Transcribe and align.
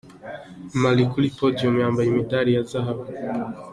Mali 0.81 1.03
kuri 1.11 1.27
"Podium" 1.39 1.75
yambaye 1.83 2.07
imidali 2.09 2.49
ya 2.55 2.63
Zahabu. 2.69 3.05